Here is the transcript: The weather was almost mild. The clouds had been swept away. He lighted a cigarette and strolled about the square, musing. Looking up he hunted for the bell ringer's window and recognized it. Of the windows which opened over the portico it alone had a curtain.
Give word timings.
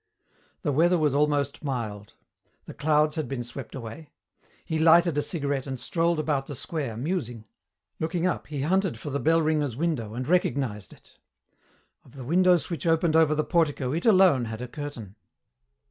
The 0.63 0.71
weather 0.71 0.97
was 0.97 1.13
almost 1.13 1.63
mild. 1.63 2.15
The 2.65 2.73
clouds 2.73 3.17
had 3.17 3.27
been 3.27 3.43
swept 3.43 3.75
away. 3.75 4.09
He 4.65 4.79
lighted 4.79 5.15
a 5.15 5.21
cigarette 5.21 5.67
and 5.67 5.79
strolled 5.79 6.19
about 6.19 6.47
the 6.47 6.55
square, 6.55 6.97
musing. 6.97 7.45
Looking 7.99 8.25
up 8.25 8.47
he 8.47 8.61
hunted 8.63 8.97
for 8.97 9.11
the 9.11 9.19
bell 9.19 9.43
ringer's 9.43 9.75
window 9.75 10.15
and 10.15 10.27
recognized 10.27 10.91
it. 10.91 11.19
Of 12.03 12.13
the 12.15 12.25
windows 12.25 12.67
which 12.71 12.87
opened 12.87 13.15
over 13.15 13.35
the 13.35 13.43
portico 13.43 13.91
it 13.93 14.07
alone 14.07 14.45
had 14.45 14.59
a 14.63 14.67
curtain. 14.67 15.17